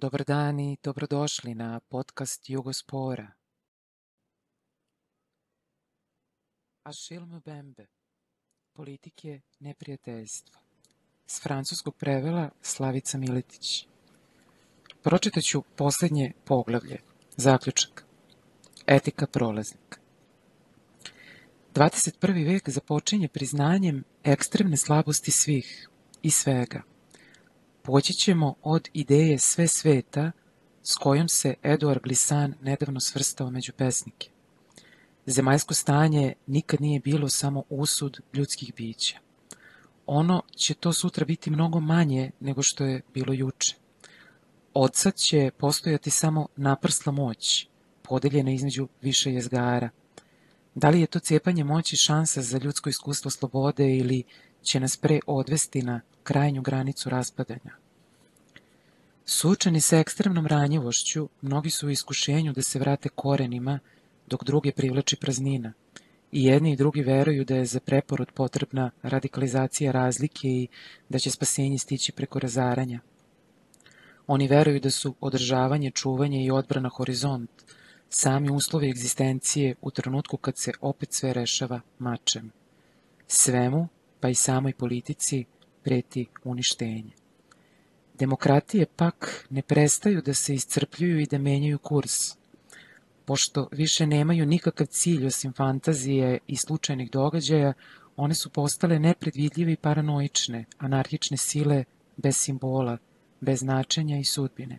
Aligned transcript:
Dobar 0.00 0.24
dan 0.24 0.60
i 0.60 0.76
dobrodošli 0.82 1.54
na 1.54 1.80
podcast 1.80 2.50
Jugospora. 2.50 3.32
Achille 6.82 7.26
Mbembe 7.26 7.86
Politike 8.72 9.40
neprijateljstva 9.58 10.60
S 11.26 11.42
francuskog 11.42 11.96
prevela 11.96 12.50
Slavica 12.62 13.18
Miletić 13.18 13.86
Pročitat 15.02 15.44
ću 15.44 15.62
poslednje 15.76 16.32
poglavlje, 16.44 17.00
zaključak. 17.36 18.04
Etika 18.86 19.26
prolaznika. 19.26 20.00
21. 21.74 22.46
vek 22.46 22.68
započinje 22.68 23.28
priznanjem 23.28 24.04
ekstremne 24.24 24.76
slabosti 24.76 25.30
svih 25.30 25.88
i 26.22 26.30
svega– 26.30 26.82
Poći 27.90 28.12
ćemo 28.12 28.54
od 28.62 28.88
ideje 28.92 29.38
sve 29.38 29.68
sveta 29.68 30.32
s 30.82 30.94
kojom 30.94 31.28
se 31.28 31.54
Eduard 31.62 32.02
Glissant 32.02 32.56
nedavno 32.62 33.00
svrstao 33.00 33.50
među 33.50 33.72
pesnike. 33.72 34.30
Zemaljsko 35.26 35.74
stanje 35.74 36.34
nikad 36.46 36.80
nije 36.80 37.00
bilo 37.00 37.28
samo 37.28 37.62
usud 37.68 38.20
ljudskih 38.34 38.74
bića. 38.76 39.18
Ono 40.06 40.42
će 40.56 40.74
to 40.74 40.92
sutra 40.92 41.24
biti 41.24 41.50
mnogo 41.50 41.80
manje 41.80 42.30
nego 42.40 42.62
što 42.62 42.84
je 42.84 43.02
bilo 43.14 43.32
juče. 43.32 43.76
Od 44.74 44.94
sad 44.94 45.14
će 45.14 45.50
postojati 45.58 46.10
samo 46.10 46.46
naprsla 46.56 47.12
moć, 47.12 47.68
podeljena 48.02 48.50
između 48.50 48.88
više 49.02 49.32
jezgara. 49.32 49.90
Da 50.74 50.88
li 50.88 51.00
je 51.00 51.06
to 51.06 51.18
cijepanje 51.18 51.64
moći 51.64 51.96
šansa 51.96 52.42
za 52.42 52.58
ljudsko 52.58 52.88
iskustvo 52.88 53.30
slobode 53.30 53.96
ili 53.96 54.24
će 54.62 54.80
nas 54.80 54.96
pre 54.96 55.20
odvesti 55.26 55.82
na 55.82 56.00
krajnju 56.22 56.62
granicu 56.62 57.10
raspadanja. 57.10 57.76
Sučeni 59.24 59.80
sa 59.80 59.98
ekstremnom 59.98 60.46
ranjivošću, 60.46 61.28
mnogi 61.42 61.70
su 61.70 61.86
u 61.86 61.90
iskušenju 61.90 62.52
da 62.52 62.62
se 62.62 62.78
vrate 62.78 63.08
korenima, 63.08 63.78
dok 64.26 64.44
druge 64.44 64.72
privlači 64.72 65.16
praznina. 65.16 65.72
I 66.32 66.44
jedni 66.44 66.72
i 66.72 66.76
drugi 66.76 67.02
veruju 67.02 67.44
da 67.44 67.56
je 67.56 67.64
za 67.64 67.80
preporod 67.80 68.32
potrebna 68.32 68.90
radikalizacija 69.02 69.92
razlike 69.92 70.48
i 70.48 70.68
da 71.08 71.18
će 71.18 71.30
spasenje 71.30 71.78
stići 71.78 72.12
preko 72.12 72.38
razaranja. 72.38 73.00
Oni 74.26 74.48
veruju 74.48 74.80
da 74.80 74.90
su 74.90 75.14
održavanje, 75.20 75.90
čuvanje 75.90 76.44
i 76.44 76.50
odbrana 76.50 76.88
horizont, 76.88 77.50
sami 78.08 78.50
uslovi 78.50 78.90
egzistencije 78.90 79.74
u 79.80 79.90
trenutku 79.90 80.36
kad 80.36 80.58
se 80.58 80.72
opet 80.80 81.12
sve 81.12 81.32
rešava 81.32 81.80
mačem. 81.98 82.52
Svemu 83.26 83.88
pa 84.20 84.28
i 84.28 84.34
samoj 84.34 84.72
politici, 84.72 85.44
preti 85.82 86.26
uništenje. 86.44 87.10
Demokratije 88.18 88.86
pak 88.96 89.46
ne 89.50 89.62
prestaju 89.62 90.22
da 90.22 90.34
se 90.34 90.54
iscrpljuju 90.54 91.20
i 91.20 91.26
da 91.26 91.38
menjaju 91.38 91.78
kurs, 91.78 92.36
pošto 93.24 93.68
više 93.72 94.06
nemaju 94.06 94.46
nikakav 94.46 94.86
cilj 94.86 95.26
osim 95.26 95.52
fantazije 95.52 96.38
i 96.46 96.56
slučajnih 96.56 97.10
događaja, 97.10 97.72
one 98.16 98.34
su 98.34 98.50
postale 98.50 98.98
nepredvidljive 98.98 99.72
i 99.72 99.76
paranoične, 99.76 100.64
anarhične 100.78 101.36
sile 101.36 101.84
bez 102.16 102.36
simbola, 102.36 102.98
bez 103.40 103.58
značenja 103.58 104.18
i 104.18 104.24
sudbine. 104.24 104.78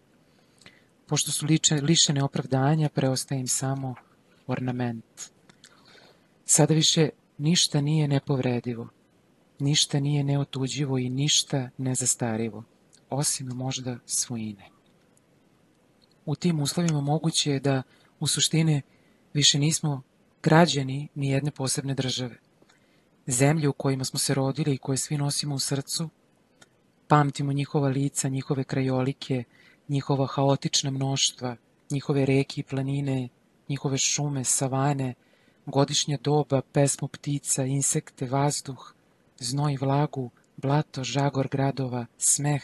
Pošto 1.08 1.32
su 1.32 1.48
lišene 1.82 2.24
opravdanja, 2.24 2.90
preostaje 2.90 3.40
im 3.40 3.48
samo 3.48 3.96
ornament. 4.48 5.32
Sada 6.46 6.74
više 6.74 7.10
ništa 7.38 7.82
nije 7.82 8.08
nepovredivo 8.08 8.90
ništa 9.60 10.00
nije 10.00 10.24
neotuđivo 10.24 10.98
i 10.98 11.10
ništa 11.10 11.70
nezastarivo, 11.78 12.64
osim 13.10 13.48
možda 13.48 13.98
svojine. 14.06 14.70
U 16.26 16.36
tim 16.36 16.60
uslovima 16.60 17.02
moguće 17.02 17.52
je 17.52 17.60
da 17.60 17.84
u 18.20 18.28
suštine 18.28 18.82
više 19.34 19.60
nismo 19.60 20.02
građani 20.44 21.08
ni 21.16 21.30
jedne 21.30 21.52
posebne 21.52 21.94
države. 21.94 22.36
Zemlje 23.28 23.70
u 23.70 23.74
kojima 23.74 24.06
smo 24.06 24.20
se 24.20 24.34
rodili 24.34 24.74
i 24.74 24.78
koje 24.78 24.98
svi 24.98 25.18
nosimo 25.18 25.56
u 25.56 25.60
srcu, 25.60 26.10
pamtimo 27.08 27.54
njihova 27.54 27.90
lica, 27.90 28.30
njihove 28.30 28.64
krajolike, 28.64 29.44
njihova 29.88 30.28
haotična 30.28 30.92
mnoštva, 30.92 31.56
njihove 31.92 32.26
reke 32.26 32.62
i 32.62 32.64
planine, 32.64 33.30
njihove 33.70 33.98
šume, 33.98 34.44
savane, 34.44 35.14
godišnja 35.66 36.18
doba, 36.24 36.62
pesmu 36.62 37.08
ptica, 37.08 37.66
insekte, 37.66 38.28
vazduh, 38.28 38.94
znoj 39.40 39.78
vlagu, 39.82 40.30
blato, 40.58 41.04
žagor 41.04 41.48
gradova, 41.48 42.06
smeh, 42.18 42.64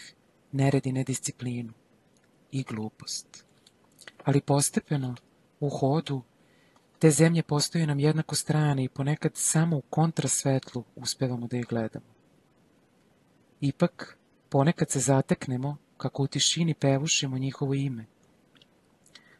nered 0.51 0.87
i 0.87 0.91
nedisciplinu 0.91 1.73
i 2.51 2.63
glupost. 2.63 3.45
Ali 4.23 4.41
postepeno, 4.41 5.15
u 5.59 5.69
hodu, 5.69 6.21
te 6.99 7.11
zemlje 7.11 7.43
postaju 7.43 7.87
nam 7.87 7.99
jednako 7.99 8.35
strane 8.35 8.83
i 8.83 8.89
ponekad 8.89 9.31
samo 9.35 9.77
u 9.77 9.81
kontrasvetlu 9.81 10.83
uspevamo 10.95 11.47
da 11.47 11.57
ih 11.57 11.65
gledamo. 11.65 12.05
Ipak, 13.61 14.17
ponekad 14.49 14.89
se 14.89 14.99
zateknemo 14.99 15.77
kako 15.97 16.23
u 16.23 16.27
tišini 16.27 16.73
pevušimo 16.73 17.37
njihovo 17.37 17.73
ime. 17.73 18.05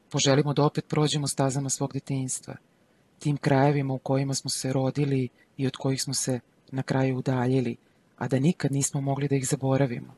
Poželimo 0.09 0.53
da 0.53 0.63
opet 0.63 0.87
prođemo 0.87 1.27
stazama 1.27 1.69
svog 1.69 1.93
detinjstva, 1.93 2.55
tim 3.19 3.37
krajevima 3.37 3.93
u 3.93 3.99
kojima 3.99 4.33
smo 4.33 4.49
se 4.49 4.73
rodili 4.73 5.29
i 5.57 5.67
od 5.67 5.77
kojih 5.77 6.03
smo 6.03 6.13
se 6.13 6.39
na 6.75 6.83
kraju 6.83 7.17
udaljili, 7.17 7.75
a 8.17 8.27
da 8.27 8.39
nikad 8.39 8.71
nismo 8.71 9.01
mogli 9.01 9.27
da 9.27 9.35
ih 9.35 9.47
zaboravimo, 9.47 10.15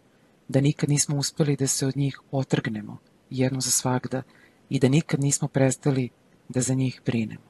da 0.48 0.62
nikad 0.62 0.90
nismo 0.90 1.18
uspeli 1.18 1.56
da 1.56 1.68
se 1.68 1.88
od 1.88 1.98
njih 1.98 2.20
otrgnemo, 2.32 2.98
jedno 3.30 3.62
za 3.62 3.72
svagda, 3.72 4.24
i 4.70 4.80
da 4.80 4.90
nikad 4.90 5.20
nismo 5.20 5.48
prestali 5.48 6.10
da 6.50 6.62
za 6.62 6.74
njih 6.74 7.02
brinemo. 7.06 7.48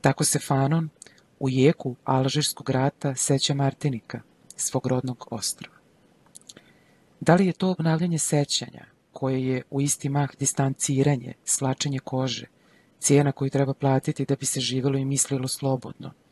Tako 0.00 0.24
se 0.24 0.38
Fanon 0.38 0.88
u 1.40 1.48
jeku 1.48 1.96
Alžirskog 2.04 2.70
rata 2.70 3.14
seća 3.14 3.54
Martinika, 3.54 4.20
svog 4.56 4.86
rodnog 4.86 5.28
ostrava. 5.30 5.76
Da 7.20 7.34
li 7.34 7.46
je 7.46 7.52
to 7.52 7.70
obnavljanje 7.70 8.18
sećanja, 8.18 8.84
koje 9.12 9.46
je 9.46 9.62
u 9.70 9.80
isti 9.80 10.08
mah 10.08 10.30
distanciranje, 10.38 11.34
slačenje 11.44 11.98
kože, 11.98 12.46
cijena 12.98 13.32
koju 13.32 13.50
treba 13.50 13.74
platiti 13.74 14.24
da 14.24 14.36
bi 14.36 14.46
se 14.46 14.60
živelo 14.60 14.98
i 14.98 15.04
mislilo 15.04 15.48
slobodno– 15.48 16.12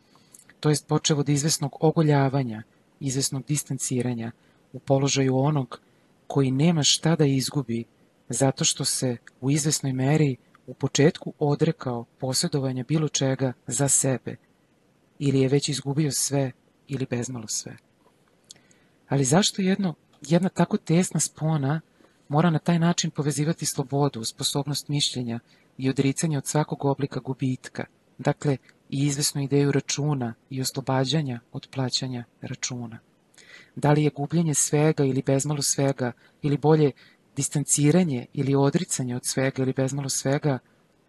to 0.63 0.69
jest 0.69 0.87
počeo 0.87 1.19
od 1.19 1.29
izvesnog 1.29 1.77
ogoljavanja, 1.81 2.63
izvesnog 3.01 3.45
distanciranja 3.47 4.33
u 4.73 4.79
položaju 4.79 5.37
onog 5.37 5.81
koji 6.27 6.51
nema 6.51 6.83
šta 6.83 7.17
da 7.17 7.25
izgubi 7.25 7.85
zato 8.29 8.65
što 8.65 8.85
se 8.85 9.17
u 9.41 9.51
izvesnoj 9.51 9.93
meri 9.93 10.37
u 10.67 10.75
početku 10.75 11.33
odrekao 11.39 12.05
posjedovanja 12.19 12.85
bilo 12.89 13.09
čega 13.09 13.53
za 13.67 13.89
sebe 13.89 14.37
ili 15.19 15.41
je 15.41 15.49
već 15.49 15.69
izgubio 15.69 16.11
sve 16.11 16.53
ili 16.89 17.07
bezmalo 17.11 17.49
sve. 17.49 17.77
Ali 19.09 19.25
zašto 19.25 19.63
jedno, 19.63 19.95
jedna 20.21 20.49
tako 20.49 20.77
tesna 20.77 21.21
spona 21.21 21.81
mora 22.29 22.51
na 22.51 22.59
taj 22.59 22.79
način 22.79 23.11
povezivati 23.11 23.67
slobodu, 23.67 24.25
sposobnost 24.25 24.89
mišljenja 24.89 25.41
i 25.79 25.91
odricanje 25.91 26.39
od 26.39 26.47
svakog 26.47 26.85
oblika 26.85 27.21
gubitka, 27.21 27.85
dakle 28.19 28.57
i 28.93 29.07
izvesnu 29.07 29.43
ideju 29.43 29.73
računa 29.73 30.35
i 30.51 30.61
oslobađanja 30.61 31.41
od 31.53 31.69
plaćanja 31.71 32.25
računa. 32.41 32.99
Da 33.77 33.93
li 33.93 34.05
je 34.05 34.11
gubljenje 34.11 34.55
svega 34.55 35.05
ili 35.05 35.23
bezmalo 35.23 35.63
svega, 35.63 36.13
ili 36.43 36.59
bolje 36.59 36.93
distanciranje 37.37 38.27
ili 38.33 38.55
odricanje 38.55 39.17
od 39.17 39.27
svega 39.27 39.63
ili 39.63 39.73
bezmalo 39.73 40.09
svega, 40.09 40.59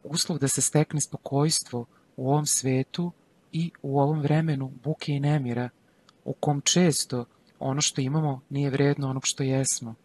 uslov 0.03 0.39
da 0.39 0.47
se 0.47 0.61
stekne 0.61 1.01
spokojstvo 1.01 1.85
u 2.17 2.29
ovom 2.29 2.45
svetu 2.45 3.11
i 3.51 3.71
u 3.81 3.99
ovom 3.99 4.21
vremenu 4.21 4.71
buke 4.83 5.11
i 5.11 5.19
nemira, 5.19 5.69
u 6.25 6.33
kom 6.33 6.61
često 6.61 7.25
ono 7.59 7.81
što 7.81 8.01
imamo 8.01 8.41
nije 8.49 8.69
vredno 8.69 9.09
onog 9.09 9.21
što 9.25 9.43
jesmo, 9.43 9.95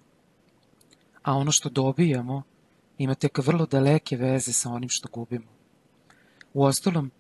a 1.23 1.35
ono 1.35 1.53
što 1.53 1.69
dobijamo 1.69 2.43
ima 2.99 3.15
tek 3.15 3.39
vrlo 3.39 3.67
daleke 3.67 4.17
veze 4.17 4.53
sa 4.53 4.71
onim 4.71 4.89
što 4.89 5.09
gubimo. 5.09 5.47
U 6.55 6.65
ostalom, 6.65 7.11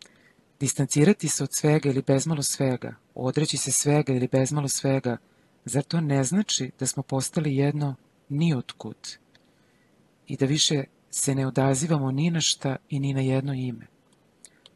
Distancirati 0.60 1.28
se 1.28 1.44
od 1.44 1.54
svega 1.54 1.88
ili 1.88 2.02
bezmalo 2.02 2.42
svega, 2.42 2.94
odreći 3.14 3.56
se 3.56 3.72
svega 3.72 4.12
ili 4.12 4.28
bezmalo 4.28 4.68
svega, 4.68 5.16
zar 5.64 5.82
to 5.82 6.00
ne 6.00 6.24
znači 6.24 6.70
da 6.78 6.86
smo 6.86 7.02
postali 7.02 7.56
jedno 7.56 7.94
ni 8.28 8.54
otkud 8.54 9.18
i 10.26 10.36
da 10.36 10.46
više 10.46 10.84
se 11.10 11.34
ne 11.34 11.46
odazivamo 11.46 12.10
ni 12.10 12.30
na 12.30 12.40
šta 12.40 12.76
i 12.88 13.00
ni 13.00 13.14
na 13.14 13.20
jedno 13.20 13.54
ime? 13.54 13.86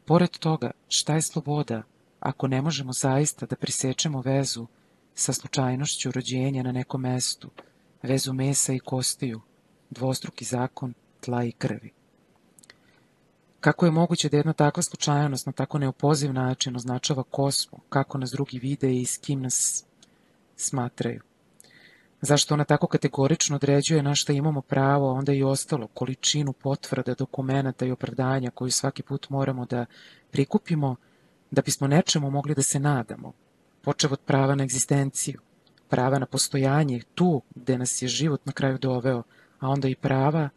Pored 0.05 0.29
toga, 0.29 0.71
šta 0.87 1.15
je 1.15 1.21
sloboda 1.21 1.83
ako 2.19 2.47
ne 2.47 2.61
možemo 2.61 2.93
zaista 2.93 3.45
da 3.45 3.55
prisečemo 3.55 4.21
vezu 4.21 4.67
sa 5.15 5.33
slučajnošću 5.33 6.11
rođenja 6.11 6.63
na 6.63 6.71
nekom 6.71 7.01
mestu, 7.01 7.49
vezu 8.03 8.33
mesa 8.33 8.73
i 8.73 8.79
kostiju, 8.79 9.41
dvostruki 9.89 10.45
zakon 10.45 10.93
tla 11.19 11.43
i 11.43 11.51
krvi? 11.51 11.91
Kako 13.63 13.85
je 13.85 13.91
moguće 13.91 14.29
da 14.29 14.37
jedna 14.37 14.53
takva 14.53 14.83
slučajnost 14.83 15.45
na 15.45 15.51
tako 15.51 15.79
neopoziv 15.79 16.33
način 16.33 16.75
označava 16.75 17.23
ko 17.23 17.51
smo, 17.51 17.79
kako 17.89 18.17
nas 18.17 18.31
drugi 18.31 18.59
vide 18.59 18.95
i 18.95 19.05
s 19.05 19.17
kim 19.17 19.41
nas 19.41 19.85
smatraju? 20.55 21.21
Zašto 22.21 22.53
ona 22.53 22.63
tako 22.63 22.87
kategorično 22.87 23.55
određuje 23.55 24.03
na 24.03 24.15
šta 24.15 24.33
imamo 24.33 24.61
pravo, 24.61 25.09
a 25.09 25.13
onda 25.13 25.33
i 25.33 25.43
ostalo, 25.43 25.87
količinu 25.87 26.53
potvrda, 26.53 27.13
dokumenta 27.13 27.85
i 27.85 27.91
opravdanja 27.91 28.51
koju 28.51 28.71
svaki 28.71 29.03
put 29.03 29.29
moramo 29.29 29.65
da 29.65 29.85
prikupimo 30.31 30.95
da 31.51 31.61
bismo 31.61 31.87
nečemu 31.87 32.31
mogli 32.31 32.55
da 32.55 32.61
se 32.61 32.79
nadamo, 32.79 33.33
počev 33.81 34.13
od 34.13 34.19
prava 34.19 34.55
na 34.55 34.63
egzistenciju, 34.63 35.39
prava 35.89 36.19
na 36.19 36.25
postojanje 36.25 37.01
tu 37.15 37.41
gde 37.55 37.77
nas 37.77 38.01
je 38.01 38.07
život 38.07 38.45
na 38.45 38.51
kraju 38.51 38.77
doveo, 38.77 39.23
a 39.59 39.69
onda 39.69 39.87
i 39.87 39.95
prava 39.95 40.49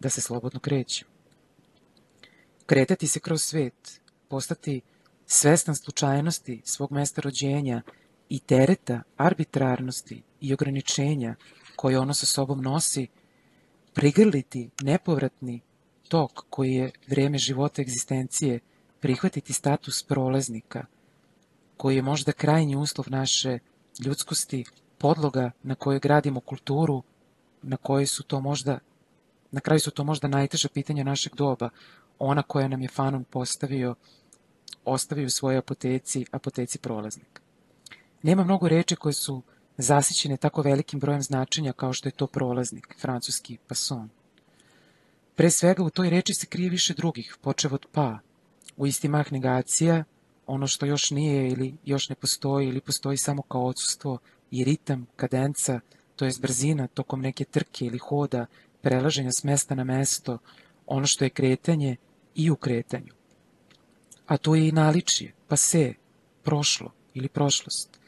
da 0.00 0.08
se 0.08 0.20
slobodno 0.20 0.60
krećemo. 0.60 1.13
Kretati 2.66 3.08
se 3.08 3.20
kroz 3.20 3.42
svet, 3.42 4.00
postati 4.28 4.80
svestan 5.26 5.76
slučajnosti 5.76 6.62
svog 6.64 6.92
mesta 6.92 7.20
rođenja 7.20 7.82
i 8.28 8.38
tereta 8.38 9.02
arbitrarnosti 9.16 10.22
i 10.40 10.52
ograničenja 10.52 11.34
koje 11.76 11.98
ono 11.98 12.14
sa 12.14 12.26
sobom 12.26 12.62
nosi, 12.62 13.06
prigrliti 13.94 14.70
nepovratni 14.82 15.60
tok 16.08 16.44
koji 16.50 16.72
je 16.72 16.90
vreme 17.08 17.38
života 17.38 17.82
egzistencije, 17.82 18.60
prihvatiti 19.00 19.52
status 19.52 20.02
prolaznika, 20.02 20.84
koji 21.76 21.96
je 21.96 22.02
možda 22.02 22.32
krajnji 22.32 22.76
uslov 22.76 23.06
naše 23.10 23.58
ljudskosti, 24.04 24.64
podloga 24.98 25.50
na 25.62 25.74
kojoj 25.74 26.00
gradimo 26.00 26.40
kulturu, 26.40 27.02
na 27.62 27.76
kojoj 27.76 28.06
su 28.06 28.22
to 28.22 28.40
možda, 28.40 28.78
na 29.50 29.60
kraju 29.60 29.80
su 29.80 29.90
to 29.90 30.04
možda 30.04 30.28
najteža 30.28 30.68
pitanja 30.68 31.04
našeg 31.04 31.34
doba, 31.34 31.70
ona 32.18 32.42
koja 32.42 32.68
nam 32.68 32.82
je 32.82 32.88
Fanon 32.88 33.24
postavio, 33.24 33.94
ostavio 34.84 35.26
u 35.26 35.30
svojoj 35.30 35.58
apoteci, 35.58 36.24
apoteci 36.30 36.78
prolaznika. 36.78 37.42
Nema 38.22 38.44
mnogo 38.44 38.68
reči 38.68 38.96
koje 38.96 39.12
su 39.12 39.42
zasićene 39.76 40.36
tako 40.36 40.62
velikim 40.62 41.00
brojem 41.00 41.22
značenja 41.22 41.72
kao 41.72 41.92
što 41.92 42.08
je 42.08 42.12
to 42.12 42.26
prolaznik, 42.26 42.94
francuski 43.00 43.58
pason. 43.66 44.08
Pre 45.34 45.50
svega 45.50 45.82
u 45.82 45.90
toj 45.90 46.10
reči 46.10 46.34
se 46.34 46.46
krije 46.46 46.70
više 46.70 46.94
drugih, 46.94 47.36
počev 47.40 47.74
od 47.74 47.86
pa. 47.92 48.18
U 48.76 48.86
isti 48.86 49.08
mah 49.08 49.32
negacija, 49.32 50.04
ono 50.46 50.66
što 50.66 50.86
još 50.86 51.10
nije 51.10 51.48
ili 51.48 51.74
još 51.84 52.08
ne 52.08 52.14
postoji 52.14 52.68
ili 52.68 52.80
postoji 52.80 53.16
samo 53.16 53.42
kao 53.42 53.66
odsustvo 53.66 54.18
i 54.50 54.64
ritam, 54.64 55.06
kadenca, 55.16 55.80
to 56.16 56.24
je 56.24 56.32
brzina 56.40 56.86
tokom 56.86 57.20
neke 57.20 57.44
trke 57.44 57.84
ili 57.84 57.98
hoda, 57.98 58.46
prelaženja 58.82 59.30
s 59.32 59.44
mesta 59.44 59.74
na 59.74 59.84
mesto, 59.84 60.38
ono 60.86 61.06
što 61.06 61.24
je 61.24 61.30
kretanje 61.30 61.96
i 62.34 62.50
u 62.50 62.56
kretanju. 62.56 63.12
A 64.26 64.36
tu 64.36 64.54
je 64.54 64.68
i 64.68 64.72
naličje, 64.72 65.32
pa 65.48 65.56
se, 65.56 65.94
prošlo 66.42 66.92
ili 67.14 67.28
prošlost. 67.28 67.98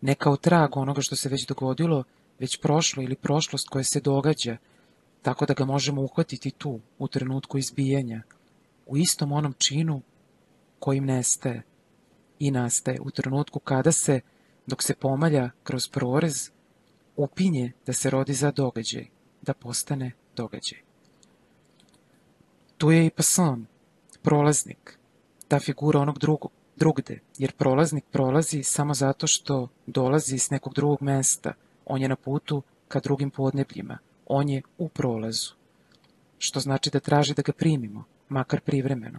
Ne 0.00 0.14
kao 0.14 0.36
trag 0.36 0.76
onoga 0.76 1.00
što 1.00 1.16
se 1.16 1.28
već 1.28 1.46
dogodilo, 1.46 2.04
već 2.38 2.60
prošlo 2.60 3.02
ili 3.02 3.16
prošlost 3.16 3.68
koja 3.68 3.84
se 3.84 4.00
događa, 4.00 4.56
tako 5.22 5.46
da 5.46 5.54
ga 5.54 5.64
možemo 5.64 6.02
uhvatiti 6.02 6.50
tu, 6.50 6.80
u 6.98 7.08
trenutku 7.08 7.58
izbijanja, 7.58 8.22
u 8.86 8.96
istom 8.96 9.32
onom 9.32 9.54
činu 9.58 10.02
kojim 10.78 11.04
nestaje 11.04 11.62
i 12.38 12.50
nastaje, 12.50 13.00
u 13.00 13.10
trenutku 13.10 13.58
kada 13.58 13.92
se, 13.92 14.20
dok 14.66 14.82
se 14.82 14.94
pomalja 14.94 15.50
kroz 15.62 15.88
prorez, 15.88 16.50
upinje 17.16 17.72
da 17.86 17.92
se 17.92 18.10
rodi 18.10 18.34
za 18.34 18.50
događaj, 18.50 19.06
da 19.42 19.54
postane 19.54 20.12
događaj. 20.36 20.85
Tu 22.78 22.90
je 22.90 23.06
i 23.06 23.10
pason, 23.10 23.66
prolaznik, 24.22 24.98
ta 25.48 25.60
figura 25.60 26.00
onog 26.00 26.18
drugog, 26.18 26.50
drugde, 26.76 27.20
jer 27.38 27.52
prolaznik 27.52 28.04
prolazi 28.10 28.62
samo 28.62 28.94
zato 28.94 29.26
što 29.26 29.68
dolazi 29.86 30.38
s 30.38 30.50
nekog 30.50 30.74
drugog 30.74 31.02
mesta. 31.02 31.52
On 31.84 32.02
je 32.02 32.08
na 32.08 32.16
putu 32.16 32.62
ka 32.88 33.00
drugim 33.00 33.30
podnebljima. 33.30 33.98
On 34.26 34.48
je 34.48 34.62
u 34.78 34.88
prolazu. 34.88 35.54
Što 36.38 36.60
znači 36.60 36.90
da 36.90 37.00
traži 37.00 37.34
da 37.34 37.42
ga 37.42 37.52
primimo, 37.52 38.04
makar 38.28 38.60
privremeno. 38.60 39.18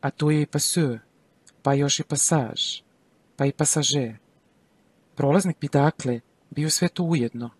A 0.00 0.10
tu 0.10 0.30
je 0.30 0.42
i 0.42 0.46
passeur, 0.46 0.98
pa 1.62 1.74
još 1.74 2.00
i 2.00 2.02
pasaž, 2.02 2.80
pa 3.36 3.46
i 3.46 3.52
pasaže. 3.52 4.16
Prolaznik 5.14 5.60
bi 5.60 5.68
dakle 5.68 6.20
bio 6.50 6.70
sve 6.70 6.88
to 6.88 7.02
ujedno. 7.02 7.50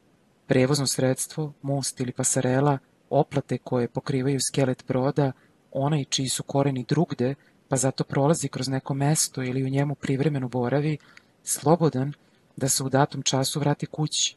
Prevozno 0.47 0.87
sredstvo, 0.87 1.53
most 1.63 2.01
ili 2.01 2.13
pasarela, 2.13 2.79
oplate 3.11 3.59
koje 3.59 3.89
pokrivaju 3.89 4.41
skelet 4.41 4.85
broda, 4.89 5.33
onaj 5.73 6.05
čiji 6.05 6.29
su 6.29 6.43
koreni 6.43 6.85
drugde, 6.89 7.35
pa 7.69 7.77
zato 7.77 8.05
prolazi 8.05 8.49
kroz 8.49 8.69
neko 8.69 8.95
mesto 8.95 9.43
ili 9.43 9.65
u 9.65 9.69
njemu 9.69 9.95
privremeno 9.95 10.49
boravi, 10.49 10.99
slobodan 11.45 12.13
da 12.57 12.69
se 12.69 12.85
u 12.85 12.89
datom 12.89 13.23
času 13.23 13.61
vrati 13.61 13.87
kući. 13.87 14.37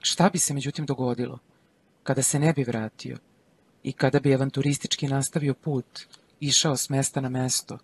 Šta 0.00 0.28
bi 0.28 0.38
se 0.38 0.54
međutim 0.54 0.86
dogodilo 0.86 1.38
kada 2.02 2.22
se 2.22 2.38
ne 2.38 2.52
bi 2.52 2.64
vratio 2.64 3.18
i 3.82 3.92
kada 3.92 4.20
bi 4.20 4.34
avanturistički 4.34 5.08
nastavio 5.08 5.54
put, 5.54 6.00
išao 6.40 6.76
s 6.76 6.88
mesta 6.88 7.20
na 7.20 7.28
mesto, 7.28 7.78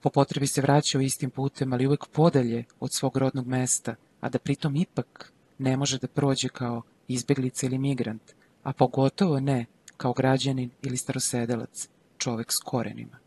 po 0.00 0.10
potrebi 0.10 0.46
se 0.46 0.60
vraćao 0.60 1.00
istim 1.00 1.30
putem, 1.30 1.72
ali 1.72 1.86
uvek 1.86 2.06
podalje 2.12 2.64
od 2.80 2.92
svog 2.92 3.16
rodnog 3.16 3.46
mesta, 3.46 3.94
a 4.20 4.28
da 4.28 4.38
pritom 4.38 4.76
ipak 4.76 5.32
ne 5.58 5.76
može 5.76 5.98
da 5.98 6.08
prođe 6.08 6.48
kao 6.48 6.82
izbeglica 7.08 7.66
ili 7.66 7.78
migrant, 7.78 8.22
a 8.64 8.72
pogotovo 8.72 9.40
ne 9.40 9.66
kao 9.96 10.12
građanin 10.12 10.70
ili 10.82 10.96
starosedelac, 10.96 11.88
čovek 12.18 12.52
s 12.52 12.56
korenima. 12.64 13.18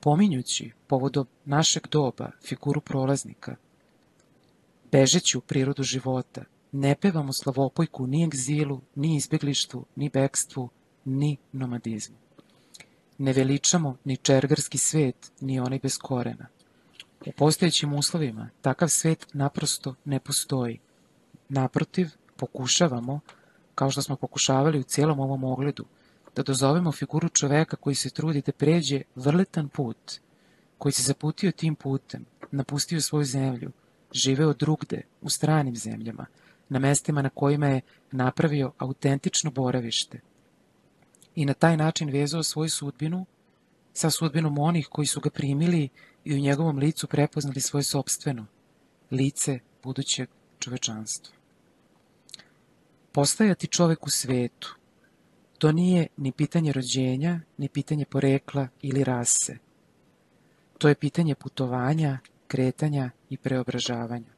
Pominjući 0.00 0.72
povodom 0.86 1.26
našeg 1.44 1.86
doba 1.90 2.30
figuru 2.44 2.80
prolaznika, 2.80 3.56
bežeći 4.92 5.38
u 5.38 5.40
prirodu 5.40 5.82
života, 5.82 6.44
ne 6.72 6.94
pevamo 6.94 7.32
slavopojku 7.32 8.06
ni 8.06 8.24
egzilu, 8.24 8.80
ni 8.94 9.16
izbeglištvu, 9.16 9.84
ni 9.96 10.08
bekstvu, 10.08 10.68
ni 11.04 11.36
nomadizmu. 11.52 12.16
Ne 13.18 13.32
veličamo 13.32 13.96
ni 14.04 14.16
čergarski 14.16 14.78
svet, 14.78 15.32
ni 15.40 15.60
onaj 15.60 15.78
bez 15.78 15.98
korena. 15.98 16.46
U 17.26 17.32
postojećim 17.32 17.94
uslovima 17.94 18.50
takav 18.62 18.88
svet 18.88 19.26
naprosto 19.32 19.94
ne 20.04 20.20
postoji. 20.20 20.80
Naprotiv, 21.48 22.08
pokušavamo, 22.36 23.20
kao 23.76 23.90
što 23.90 24.02
smo 24.02 24.16
pokušavali 24.16 24.78
u 24.78 24.82
cijelom 24.82 25.20
ovom 25.20 25.44
ogledu, 25.44 25.84
da 26.36 26.42
dozovemo 26.42 26.92
figuru 26.92 27.28
čoveka 27.28 27.76
koji 27.76 27.94
se 27.94 28.10
trudi 28.10 28.42
da 28.46 28.52
pređe 28.52 29.02
vrletan 29.14 29.68
put, 29.68 30.20
koji 30.78 30.92
se 30.92 31.02
zaputio 31.02 31.52
tim 31.52 31.74
putem, 31.74 32.24
napustio 32.50 33.00
svoju 33.00 33.24
zemlju, 33.24 33.72
živeo 34.12 34.52
drugde, 34.52 35.02
u 35.22 35.30
stranim 35.30 35.76
zemljama, 35.76 36.26
na 36.68 36.78
mestima 36.78 37.22
na 37.22 37.28
kojima 37.28 37.66
je 37.66 37.80
napravio 38.12 38.72
autentično 38.78 39.50
boravište 39.50 40.20
i 41.34 41.44
na 41.44 41.54
taj 41.54 41.76
način 41.76 42.10
vezao 42.10 42.42
svoju 42.42 42.70
sudbinu 42.70 43.26
sa 43.92 44.10
sudbinom 44.10 44.58
onih 44.58 44.88
koji 44.90 45.06
su 45.06 45.20
ga 45.20 45.30
primili 45.30 45.88
i 46.24 46.34
u 46.34 46.38
njegovom 46.38 46.78
licu 46.78 47.06
prepoznali 47.06 47.60
svoje 47.60 47.82
sobstveno, 47.82 48.46
lice 49.10 49.58
budućeg 49.82 50.28
čovečanstva. 50.58 51.35
Postajati 53.16 53.66
čovek 53.66 54.06
u 54.06 54.10
svetu, 54.10 54.76
To 55.58 55.72
nije 55.72 56.06
ni 56.16 56.32
pitanje 56.32 56.72
rođenja, 56.72 57.40
ni 57.58 57.68
pitanje 57.68 58.04
porekla 58.04 58.68
ili 58.82 59.04
rase. 59.04 59.56
To 60.78 60.88
je 60.88 60.94
pitanje 60.94 61.34
putovanja, 61.34 62.18
kretanja 62.46 63.10
i 63.30 63.36
preobražavanja. 63.36 64.32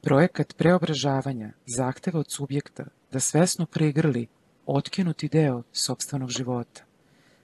Projekat 0.00 0.56
preobražavanja 0.56 1.52
zahteva 1.66 2.20
od 2.20 2.30
subjekta 2.30 2.84
da 3.12 3.20
svesno 3.20 3.66
pregrli 3.66 4.26
otkinuti 4.66 5.28
deo 5.28 5.62
sobstvenog 5.72 6.30
života, 6.30 6.82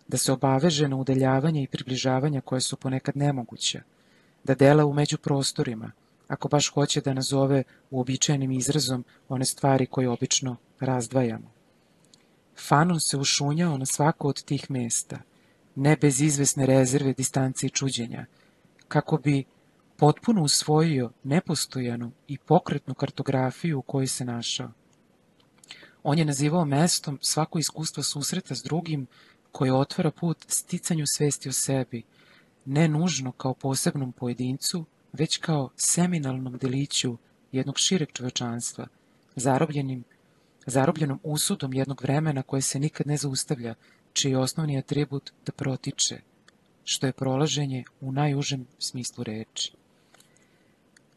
da 0.08 0.18
se 0.18 0.32
obaveže 0.32 0.88
na 0.88 0.96
udaljavanje 0.96 1.62
i 1.62 1.68
približavanja 1.68 2.40
koje 2.40 2.60
su 2.60 2.76
ponekad 2.76 3.16
nemoguće, 3.16 3.82
da 4.44 4.54
dela 4.54 4.84
u 4.84 4.92
među 4.92 5.18
prostorima, 5.18 5.92
ako 6.28 6.48
baš 6.48 6.68
hoće 6.68 7.00
da 7.00 7.14
nazove 7.14 7.62
uobičajenim 7.90 8.52
izrazom 8.52 9.04
one 9.28 9.44
stvari 9.44 9.86
koje 9.86 10.08
obično 10.08 10.56
razdvajamo. 10.80 11.50
Fanon 12.68 13.00
se 13.00 13.16
ušunjao 13.16 13.78
na 13.78 13.86
svako 13.86 14.28
od 14.28 14.44
tih 14.44 14.70
mesta, 14.70 15.18
ne 15.74 15.96
bez 15.96 16.20
izvesne 16.20 16.66
rezerve, 16.66 17.12
distance 17.12 17.66
i 17.66 17.70
čuđenja, 17.70 18.26
kako 18.88 19.16
bi 19.16 19.44
potpuno 19.96 20.42
usvojio 20.42 21.10
nepostojanu 21.24 22.12
i 22.28 22.38
pokretnu 22.38 22.94
kartografiju 22.94 23.78
u 23.78 23.82
kojoj 23.82 24.06
se 24.06 24.24
našao. 24.24 24.70
On 26.02 26.18
je 26.18 26.24
nazivao 26.24 26.64
mestom 26.64 27.18
svako 27.22 27.58
iskustvo 27.58 28.02
susreta 28.02 28.54
s 28.54 28.62
drugim 28.62 29.06
koje 29.52 29.72
otvara 29.72 30.10
put 30.10 30.44
sticanju 30.48 31.04
svesti 31.06 31.48
o 31.48 31.52
sebi, 31.52 32.02
ne 32.64 32.88
nužno 32.88 33.32
kao 33.32 33.54
posebnom 33.54 34.12
pojedincu, 34.12 34.84
već 35.12 35.36
kao 35.36 35.70
seminalnom 35.76 36.58
deliću 36.58 37.16
jednog 37.52 37.78
šireg 37.78 38.12
čovečanstva, 38.12 38.86
zarobljenim 39.36 40.04
zarobljenom 40.66 41.20
usudom 41.22 41.74
jednog 41.74 42.02
vremena 42.02 42.42
koje 42.42 42.62
se 42.62 42.78
nikad 42.78 43.06
ne 43.06 43.16
zaustavlja, 43.16 43.74
čiji 44.12 44.34
osnovni 44.34 44.78
atribut 44.78 45.32
da 45.46 45.52
protiče, 45.52 46.20
što 46.84 47.06
je 47.06 47.12
prolaženje 47.12 47.84
u 48.00 48.12
najužem 48.12 48.66
smislu 48.78 49.24
reči. 49.24 49.72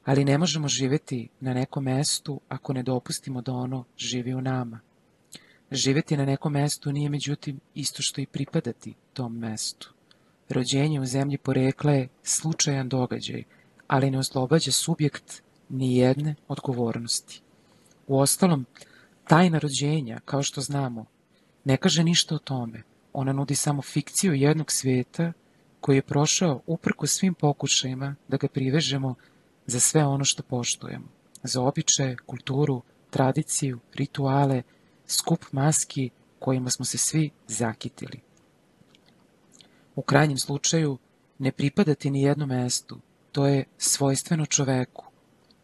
ali 0.06 0.26
ne 0.26 0.38
možemo 0.38 0.68
živeti 0.68 1.30
na 1.40 1.54
nekom 1.54 1.84
mestu 1.84 2.42
ako 2.50 2.74
ne 2.74 2.84
dopustimo 2.84 3.42
da 3.42 3.54
ono 3.54 3.86
živi 3.98 4.34
u 4.34 4.42
nama. 4.42 4.80
Živeti 5.72 6.18
na 6.18 6.26
nekom 6.26 6.54
mestu 6.54 6.92
nije 6.92 7.10
međutim 7.10 7.60
isto 7.76 8.02
što 8.02 8.22
i 8.22 8.26
pripadati 8.26 8.94
tom 9.14 9.38
mestu. 9.38 9.94
Rođenje 10.50 11.00
u 11.00 11.06
zemlji 11.06 11.38
porekla 11.38 11.92
je 11.92 12.08
slučajan 12.24 12.90
događaj, 12.90 13.44
ali 13.88 14.12
ne 14.12 14.20
oslobađa 14.20 14.72
subjekt 14.72 15.42
ni 15.70 15.98
jedne 15.98 16.36
odgovornosti. 16.48 17.42
U 18.08 18.20
ostalom, 18.20 18.66
tajna 19.28 19.60
rođenja, 19.60 20.20
kao 20.26 20.44
što 20.44 20.62
znamo, 20.62 21.06
ne 21.64 21.78
kaže 21.78 22.04
ništa 22.04 22.36
o 22.36 22.40
tome. 22.40 22.84
Ona 23.14 23.34
nudi 23.34 23.56
samo 23.56 23.82
fikciju 23.82 24.34
jednog 24.34 24.72
svijeta 24.72 25.34
koji 25.82 25.96
je 25.96 26.02
prošao 26.02 26.62
uprko 26.68 27.08
svim 27.08 27.34
pokušajima 27.34 28.16
da 28.28 28.38
ga 28.38 28.48
privežemo 28.48 29.16
za 29.66 29.80
sve 29.80 30.06
ono 30.06 30.26
što 30.26 30.44
poštujemo. 30.44 31.06
Za 31.44 31.62
običaje, 31.62 32.18
kulturu, 32.26 32.82
tradiciju, 33.10 33.80
rituale, 33.94 34.62
skup 35.08 35.46
maski 35.52 36.10
kojima 36.40 36.70
smo 36.70 36.86
se 36.86 36.98
svi 36.98 37.30
zakitili. 37.48 38.20
U 39.96 40.02
krajnjem 40.02 40.38
slučaju, 40.38 40.98
ne 41.40 41.52
pripadati 41.52 42.10
ni 42.10 42.22
jednom 42.22 42.50
mestu, 42.50 43.00
to 43.36 43.46
je 43.46 43.66
svojstveno 43.78 44.46
čoveku, 44.46 45.06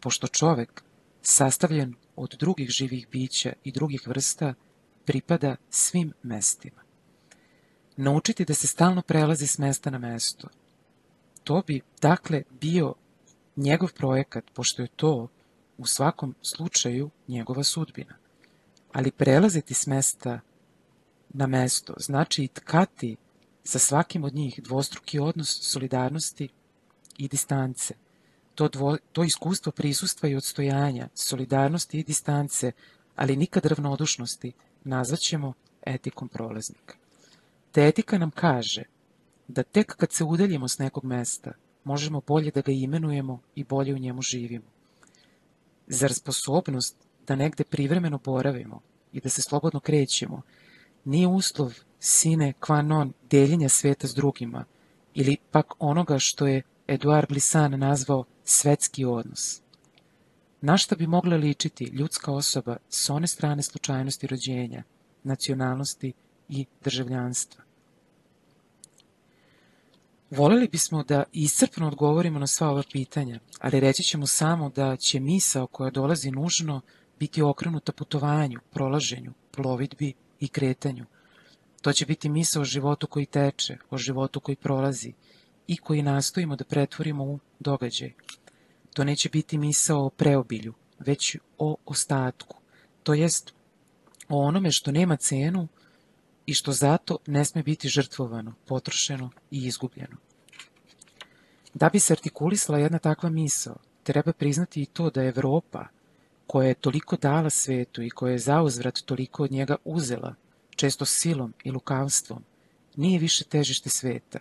pošto 0.00 0.26
čovek, 0.26 0.82
sastavljen 1.22 1.94
od 2.16 2.36
drugih 2.40 2.70
živih 2.70 3.08
bića 3.08 3.52
i 3.64 3.72
drugih 3.72 4.08
vrsta, 4.08 4.54
pripada 5.04 5.56
svim 5.70 6.12
mestima. 6.22 6.82
Naučiti 7.96 8.44
da 8.44 8.54
se 8.54 8.66
stalno 8.66 9.02
prelazi 9.02 9.46
s 9.46 9.58
mesta 9.58 9.90
na 9.90 9.98
mesto. 9.98 10.48
To 11.44 11.62
bi, 11.66 11.80
dakle, 12.00 12.42
bio 12.60 12.94
njegov 13.56 13.92
projekat, 13.92 14.44
pošto 14.54 14.82
je 14.82 14.88
to, 14.88 15.28
u 15.78 15.86
svakom 15.86 16.34
slučaju, 16.42 17.10
njegova 17.28 17.64
sudbina. 17.64 18.14
Ali 18.92 19.10
prelaziti 19.10 19.74
s 19.74 19.86
mesta 19.86 20.40
na 21.28 21.46
mesto 21.46 21.94
znači 21.98 22.44
i 22.44 22.48
tkati 22.48 23.16
sa 23.64 23.78
svakim 23.78 24.24
od 24.24 24.34
njih 24.34 24.60
dvostruki 24.62 25.18
odnos 25.18 25.58
solidarnosti 25.62 26.48
i 27.18 27.28
distance. 27.28 27.94
To, 28.54 28.68
dvo, 28.68 28.96
to 29.12 29.24
iskustvo 29.24 29.72
prisustva 29.72 30.28
i 30.28 30.36
odstojanja, 30.36 31.08
solidarnosti 31.14 31.98
i 31.98 32.04
distance, 32.04 32.72
ali 33.16 33.36
nikad 33.36 33.66
ravnodušnosti, 33.66 34.52
nazvaćemo 34.84 35.52
etikom 35.86 36.28
prolaznika. 36.28 36.94
Te 37.72 37.86
etika 37.88 38.18
nam 38.18 38.30
kaže 38.30 38.82
da 39.48 39.62
tek 39.62 39.96
kad 39.96 40.12
se 40.12 40.24
udaljimo 40.24 40.68
s 40.68 40.78
nekog 40.78 41.04
mesta, 41.04 41.52
možemo 41.84 42.20
bolje 42.26 42.50
da 42.50 42.60
ga 42.60 42.72
imenujemo 42.72 43.40
i 43.54 43.64
bolje 43.64 43.94
u 43.94 43.98
njemu 43.98 44.22
živimo. 44.22 44.66
Zar 45.86 46.14
sposobnost 46.14 46.96
da 47.26 47.36
negde 47.36 47.64
privremeno 47.64 48.18
boravimo 48.24 48.80
i 49.12 49.20
da 49.20 49.28
se 49.28 49.42
slobodno 49.42 49.80
krećemo 49.80 50.42
nije 51.04 51.26
uslov 51.26 51.74
sine 51.98 52.52
qua 52.60 52.82
non 52.82 53.12
deljenja 53.30 53.68
sveta 53.68 54.06
s 54.06 54.14
drugima 54.14 54.64
ili 55.14 55.36
pak 55.50 55.66
onoga 55.78 56.18
što 56.18 56.46
je 56.46 56.62
Eduard 56.86 57.28
Glissant 57.28 57.78
nazvao 57.78 58.24
svetski 58.44 59.04
odnos. 59.04 59.60
Na 60.60 60.76
šta 60.76 60.96
bi 60.96 61.06
mogla 61.06 61.36
ličiti 61.36 61.84
ljudska 61.84 62.32
osoba 62.32 62.76
s 62.88 63.10
one 63.10 63.26
strane 63.26 63.62
slučajnosti 63.62 64.26
rođenja, 64.26 64.82
nacionalnosti 65.24 66.12
i 66.48 66.66
državljanstva? 66.84 67.64
Voleli 70.30 70.68
bismo 70.68 71.02
da 71.02 71.24
iscrpno 71.32 71.86
odgovorimo 71.86 72.38
na 72.38 72.46
sva 72.46 72.68
ova 72.68 72.82
pitanja, 72.92 73.40
ali 73.60 73.80
reći 73.80 74.02
ćemo 74.02 74.26
samo 74.26 74.68
da 74.68 74.96
će 74.96 75.20
misao 75.20 75.66
koja 75.66 75.90
dolazi 75.90 76.30
nužno 76.30 76.80
biti 77.18 77.42
okrenuta 77.42 77.92
putovanju, 77.92 78.60
prolaženju, 78.70 79.32
plovidbi 79.50 80.12
i 80.40 80.48
kretanju. 80.48 81.06
To 81.82 81.92
će 81.92 82.06
biti 82.06 82.28
misao 82.28 82.62
o 82.62 82.64
životu 82.64 83.06
koji 83.06 83.26
teče, 83.26 83.76
o 83.90 83.98
životu 83.98 84.40
koji 84.40 84.56
prolazi 84.56 85.12
i 85.66 85.76
koji 85.76 86.02
nastojimo 86.02 86.56
da 86.56 86.64
pretvorimo 86.64 87.24
u 87.24 87.38
događaj. 87.60 88.12
To 88.94 89.04
neće 89.04 89.28
biti 89.28 89.58
misao 89.58 90.06
o 90.06 90.10
preobilju, 90.10 90.74
već 90.98 91.36
o 91.58 91.76
ostatku, 91.86 92.56
to 93.02 93.14
jest 93.14 93.52
o 94.28 94.42
onome 94.42 94.70
što 94.70 94.92
nema 94.92 95.16
cenu 95.16 95.68
i 96.46 96.54
što 96.54 96.72
zato 96.72 97.18
ne 97.26 97.44
sme 97.44 97.62
biti 97.62 97.88
žrtvovano, 97.88 98.54
potrošeno 98.66 99.30
i 99.50 99.66
izgubljeno. 99.66 100.16
Da 101.74 101.88
bi 101.88 102.00
se 102.00 102.12
artikulisala 102.12 102.78
jedna 102.78 102.98
takva 102.98 103.30
misao, 103.30 103.76
treba 104.02 104.32
priznati 104.32 104.82
i 104.82 104.86
to 104.86 105.10
da 105.10 105.24
Evropa, 105.24 105.86
koja 106.46 106.68
je 106.68 106.74
toliko 106.74 107.16
dala 107.16 107.50
svetu 107.50 108.02
i 108.02 108.10
koja 108.10 108.32
je 108.32 108.38
zauzvrat 108.38 108.98
toliko 109.04 109.44
od 109.44 109.52
njega 109.52 109.76
uzela, 109.84 110.34
često 110.76 111.04
silom 111.04 111.54
i 111.64 111.70
lukavstvom, 111.70 112.44
nije 112.96 113.18
više 113.18 113.44
težište 113.44 113.90
sveta. 113.90 114.38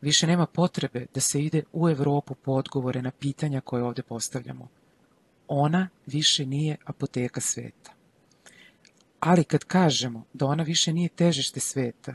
Više 0.00 0.26
nema 0.26 0.46
potrebe 0.46 1.06
da 1.14 1.20
se 1.20 1.42
ide 1.42 1.62
u 1.72 1.88
Evropu 1.88 2.34
po 2.34 2.52
odgovore 2.52 3.02
na 3.02 3.10
pitanja 3.10 3.60
koje 3.60 3.82
ovde 3.82 4.02
postavljamo. 4.02 4.68
Ona 5.48 5.88
više 6.06 6.46
nije 6.46 6.76
apoteka 6.84 7.40
sveta. 7.40 7.92
Ali 9.20 9.44
kad 9.44 9.64
kažemo 9.64 10.24
da 10.32 10.46
ona 10.46 10.62
više 10.62 10.92
nije 10.92 11.08
težište 11.08 11.60
sveta, 11.60 12.14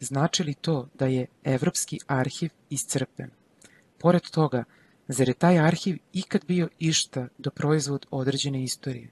znači 0.00 0.44
li 0.44 0.54
to 0.54 0.88
da 0.94 1.06
je 1.06 1.26
Evropski 1.44 1.98
arhiv 2.06 2.50
iscrpen? 2.70 3.30
Pored 3.98 4.22
toga, 4.22 4.64
zar 5.08 5.28
je 5.28 5.34
taj 5.34 5.58
arhiv 5.58 5.98
ikad 6.12 6.44
bio 6.46 6.68
išta 6.78 7.28
do 7.38 7.50
proizvod 7.50 8.06
određene 8.10 8.62
istorije? 8.62 9.10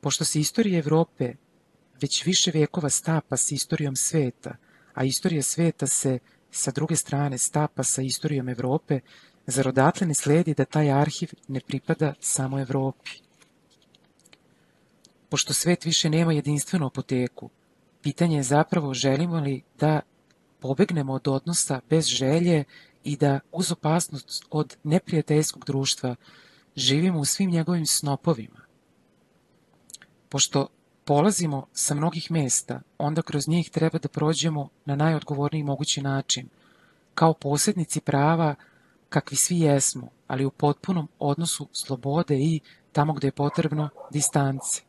Pošto 0.00 0.24
se 0.24 0.40
istorija 0.40 0.78
Evrope 0.78 1.34
već 2.00 2.26
više 2.26 2.50
vekova 2.54 2.90
stapa 2.90 3.36
s 3.36 3.52
istorijom 3.52 3.96
sveta, 3.96 4.56
a 4.94 5.04
istorija 5.04 5.42
sveta 5.42 5.86
se 5.86 6.18
sa 6.52 6.70
druge 6.70 6.96
strane 6.96 7.38
stapa 7.38 7.82
sa 7.82 8.02
istorijom 8.02 8.48
Evrope, 8.48 9.00
zar 9.46 9.68
odatle 9.68 10.06
ne 10.06 10.14
sledi 10.14 10.54
da 10.54 10.64
taj 10.64 10.92
arhiv 10.92 11.30
ne 11.48 11.60
pripada 11.60 12.14
samo 12.20 12.60
Evropi? 12.60 13.10
Pošto 15.28 15.52
svet 15.52 15.84
više 15.84 16.10
nema 16.10 16.32
jedinstvenu 16.32 16.86
apoteku, 16.86 17.50
pitanje 18.02 18.36
je 18.36 18.42
zapravo 18.42 18.94
želimo 18.94 19.40
li 19.40 19.62
da 19.78 20.00
pobegnemo 20.60 21.12
od 21.12 21.28
odnosa 21.28 21.80
bez 21.90 22.06
želje 22.06 22.64
i 23.04 23.16
da 23.16 23.40
uz 23.52 23.72
opasnost 23.72 24.46
od 24.50 24.76
neprijateljskog 24.84 25.64
društva 25.64 26.16
živimo 26.76 27.18
u 27.18 27.24
svim 27.24 27.50
njegovim 27.50 27.86
snopovima. 27.86 28.60
Pošto 30.28 30.68
polazimo 31.04 31.66
sa 31.72 31.94
mnogih 31.94 32.30
mesta, 32.30 32.80
onda 32.98 33.22
kroz 33.22 33.48
njih 33.48 33.70
treba 33.70 33.98
da 33.98 34.08
prođemo 34.08 34.68
na 34.84 34.96
najodgovorniji 34.96 35.62
mogući 35.62 36.02
način, 36.02 36.48
kao 37.14 37.34
posjednici 37.34 38.00
prava 38.00 38.54
kakvi 39.08 39.36
svi 39.36 39.60
jesmo, 39.60 40.08
ali 40.26 40.44
u 40.44 40.50
potpunom 40.50 41.08
odnosu 41.18 41.68
slobode 41.72 42.36
i, 42.38 42.60
tamo 42.92 43.12
gde 43.12 43.26
je 43.26 43.32
potrebno, 43.32 43.88
distance. 44.10 44.82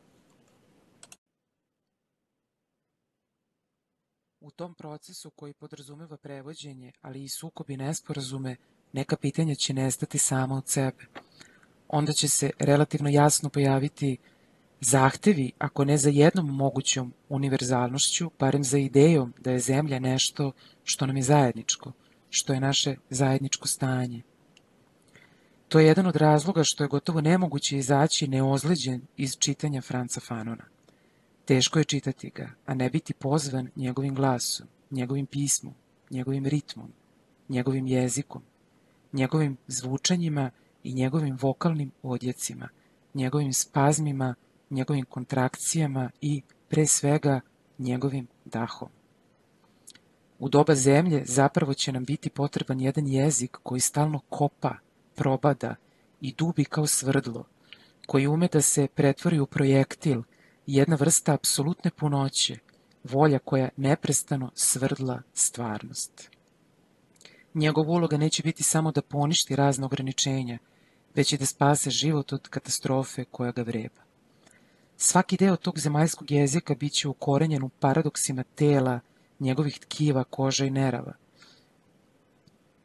U 4.40 4.50
tom 4.50 4.74
procesu 4.74 5.30
koji 5.30 5.54
podrazumeva 5.54 6.16
prevođenje, 6.16 6.92
ali 7.00 7.24
i 7.24 7.28
sukob 7.28 7.70
i 7.70 7.76
nesporazume, 7.76 8.56
neka 8.92 9.16
pitanja 9.16 9.54
će 9.54 9.74
nestati 9.74 10.18
sama 10.18 10.56
od 10.56 10.68
sebe. 10.68 11.04
Onda 11.88 12.12
će 12.12 12.28
se 12.28 12.50
relativno 12.58 13.08
jasno 13.10 13.48
pojaviti 13.48 14.18
zahtevi, 14.80 15.52
ako 15.58 15.84
ne 15.84 15.98
za 15.98 16.10
jednom 16.10 16.46
mogućom 16.46 17.12
univerzalnošću, 17.28 18.30
barem 18.38 18.64
za 18.64 18.78
idejom 18.78 19.32
da 19.40 19.50
je 19.50 19.58
zemlja 19.58 19.98
nešto 19.98 20.52
što 20.84 21.06
nam 21.06 21.16
je 21.16 21.22
zajedničko, 21.22 21.92
što 22.30 22.52
je 22.52 22.60
naše 22.60 22.96
zajedničko 23.10 23.68
stanje. 23.68 24.22
To 25.68 25.78
je 25.78 25.86
jedan 25.86 26.06
od 26.06 26.16
razloga 26.16 26.64
što 26.64 26.84
je 26.84 26.88
gotovo 26.88 27.20
nemoguće 27.20 27.78
izaći 27.78 28.28
neozleđen 28.28 29.02
iz 29.16 29.36
čitanja 29.38 29.80
Franca 29.80 30.20
Fanona. 30.20 30.64
Teško 31.44 31.78
je 31.78 31.84
čitati 31.84 32.30
ga, 32.30 32.50
a 32.66 32.74
ne 32.74 32.90
biti 32.90 33.14
pozvan 33.14 33.70
njegovim 33.76 34.14
glasom, 34.14 34.66
njegovim 34.90 35.26
pismom, 35.26 35.74
njegovim 36.10 36.46
ritmom, 36.46 36.92
njegovim 37.48 37.86
jezikom, 37.86 38.42
njegovim 39.12 39.56
zvučanjima 39.66 40.50
i 40.82 40.94
njegovim 40.94 41.38
vokalnim 41.40 41.92
odjecima, 42.02 42.68
njegovim 43.14 43.52
spazmima, 43.52 44.34
njegovim 44.74 45.04
kontrakcijama 45.04 46.10
i, 46.20 46.42
pre 46.68 46.86
svega, 46.86 47.40
njegovim 47.78 48.26
dahom. 48.44 48.88
U 50.38 50.48
doba 50.48 50.74
zemlje 50.74 51.22
zapravo 51.26 51.74
će 51.74 51.92
nam 51.92 52.04
biti 52.04 52.30
potreban 52.30 52.80
jedan 52.80 53.08
jezik 53.08 53.56
koji 53.62 53.80
stalno 53.80 54.20
kopa, 54.28 54.74
probada 55.14 55.74
i 56.20 56.32
dubi 56.32 56.64
kao 56.64 56.86
svrdlo, 56.86 57.44
koji 58.06 58.26
ume 58.26 58.48
da 58.52 58.62
se 58.62 58.88
pretvori 58.94 59.40
u 59.40 59.46
projektil 59.46 60.22
jedna 60.66 60.96
vrsta 60.96 61.34
apsolutne 61.34 61.90
punoće, 61.90 62.58
volja 63.04 63.38
koja 63.38 63.68
neprestano 63.76 64.50
svrdla 64.54 65.22
stvarnost. 65.34 66.30
Njegova 67.54 67.90
uloga 67.90 68.16
neće 68.16 68.42
biti 68.42 68.62
samo 68.62 68.92
da 68.92 69.02
poništi 69.02 69.56
razne 69.56 69.86
ograničenja, 69.86 70.58
već 71.14 71.32
i 71.32 71.38
da 71.38 71.46
spase 71.46 71.90
život 71.90 72.32
od 72.32 72.48
katastrofe 72.48 73.24
koja 73.24 73.52
ga 73.52 73.62
vreba. 73.62 74.03
Svaki 74.96 75.36
deo 75.36 75.56
tog 75.56 75.78
zemaljskog 75.78 76.30
jezika 76.30 76.74
bit 76.74 76.92
će 76.92 77.08
ukorenjen 77.08 77.62
u 77.62 77.68
paradoksima 77.68 78.42
tela, 78.42 79.00
njegovih 79.40 79.78
tkiva, 79.78 80.24
koža 80.24 80.64
i 80.64 80.70
nerava. 80.70 81.12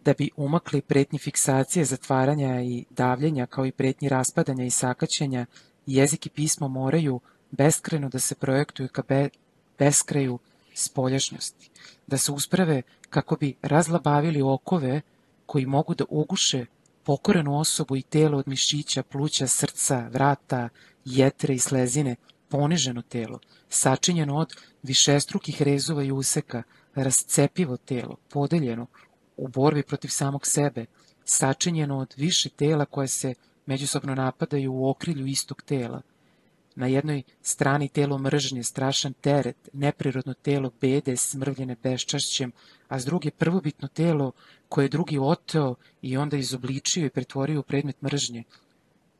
Da 0.05 0.13
bi 0.13 0.29
umakli 0.37 0.81
pretnji 0.81 1.19
fiksacije, 1.19 1.85
zatvaranja 1.85 2.61
i 2.61 2.85
davljenja, 2.89 3.45
kao 3.45 3.65
i 3.65 3.71
pretnji 3.71 4.09
raspadanja 4.09 4.65
i 4.65 4.69
sakaćenja, 4.69 5.45
jezik 5.85 6.25
i 6.25 6.29
pismo 6.29 6.67
moraju 6.67 7.19
beskreno 7.51 8.09
da 8.09 8.19
se 8.19 8.35
projektuju 8.35 8.89
ka 8.89 9.03
be, 9.07 9.29
beskraju 9.79 10.39
spoljašnjosti, 10.73 11.69
da 12.07 12.17
se 12.17 12.31
usprave 12.31 12.81
kako 13.09 13.35
bi 13.35 13.55
razlabavili 13.61 14.41
okove 14.41 15.01
koji 15.45 15.65
mogu 15.65 15.95
da 15.95 16.05
uguše 16.09 16.65
pokorenu 17.03 17.59
osobu 17.59 17.95
i 17.95 18.01
telo 18.01 18.37
od 18.37 18.47
mišića, 18.47 19.03
pluća, 19.03 19.47
srca, 19.47 20.07
vrata, 20.11 20.69
jetre 21.09 21.55
i 21.55 21.59
slezine, 21.59 22.15
poniženo 22.49 23.01
telo, 23.01 23.39
sačinjeno 23.69 24.35
od 24.37 24.55
višestrukih 24.83 25.61
rezova 25.61 26.03
i 26.03 26.11
useka, 26.11 26.63
rascepivo 26.95 27.77
telo, 27.77 28.15
podeljeno 28.29 28.87
u 29.37 29.47
borbi 29.47 29.83
protiv 29.83 30.09
samog 30.09 30.47
sebe, 30.47 30.85
sačinjeno 31.25 31.97
od 31.97 32.13
više 32.17 32.49
tela 32.49 32.85
koje 32.85 33.07
se 33.07 33.33
međusobno 33.65 34.15
napadaju 34.15 34.73
u 34.73 34.89
okrilju 34.89 35.25
istog 35.25 35.61
tela. 35.61 36.01
Na 36.75 36.87
jednoj 36.87 37.23
strani 37.41 37.89
telo 37.89 38.17
mržnje, 38.17 38.63
strašan 38.63 39.13
teret, 39.13 39.69
neprirodno 39.73 40.33
telo 40.33 40.71
bede, 40.81 41.17
smrvljene 41.17 41.75
beščašćem, 41.83 42.51
a 42.87 42.99
s 42.99 43.05
druge 43.05 43.31
prvobitno 43.31 43.87
telo 43.87 44.31
koje 44.69 44.85
je 44.85 44.89
drugi 44.89 45.17
oteo 45.17 45.75
i 46.01 46.17
onda 46.17 46.37
izobličio 46.37 47.05
i 47.05 47.09
pretvorio 47.09 47.59
u 47.59 47.63
predmet 47.63 48.01
mržnje, 48.01 48.43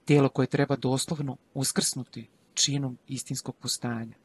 telo 0.10 0.30
koje 0.30 0.48
treba 0.48 0.76
doslovno 0.76 1.38
uskrsnuti 1.54 2.28
činom 2.54 2.98
istinskog 3.08 3.56
postanja. 3.56 4.16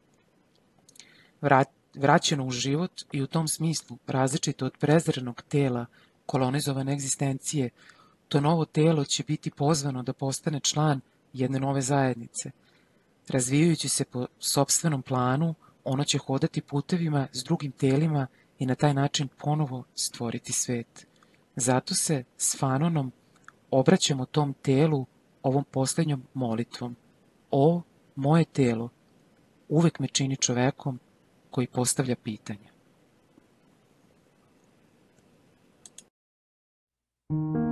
Vrat, 1.40 1.68
vraćeno 1.94 2.46
u 2.46 2.50
život 2.50 3.02
i 3.12 3.22
u 3.22 3.26
tom 3.26 3.48
smislu 3.48 3.98
različito 4.06 4.66
od 4.66 4.78
prezrenog 4.78 5.42
tela 5.48 5.86
kolonizovane 6.26 6.92
egzistencije, 6.92 7.70
to 8.28 8.40
novo 8.40 8.64
telo 8.64 9.04
će 9.04 9.24
biti 9.24 9.50
pozvano 9.50 10.02
da 10.02 10.12
postane 10.12 10.60
član 10.60 11.00
jedne 11.32 11.60
nove 11.60 11.82
zajednice. 11.82 12.50
Razvijajući 13.28 13.88
se 13.88 14.04
po 14.04 14.26
sobstvenom 14.38 15.02
planu, 15.02 15.54
ono 15.84 16.04
će 16.04 16.18
hodati 16.18 16.60
putevima 16.60 17.28
s 17.32 17.44
drugim 17.44 17.72
telima 17.72 18.26
i 18.58 18.66
na 18.66 18.74
taj 18.74 18.94
način 18.94 19.28
ponovo 19.38 19.84
stvoriti 19.94 20.52
svet. 20.52 21.06
Zato 21.56 21.94
se 21.94 22.24
s 22.36 22.58
Fanonom 22.58 23.12
obraćamo 23.70 24.24
tom 24.26 24.54
telu 24.62 25.06
ovom 25.44 25.64
poslednjom 25.64 26.22
molitvom. 26.34 26.96
O, 27.50 27.82
moje 28.14 28.44
telo, 28.44 28.88
uvek 29.68 29.98
me 29.98 30.08
čini 30.08 30.36
čovekom 30.36 30.98
koji 31.50 31.66
postavlja 31.66 32.16
pitanja. 32.16 32.74
Thank 37.28 37.56
you. 37.56 37.63